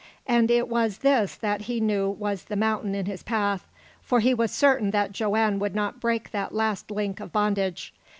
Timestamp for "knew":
1.79-2.09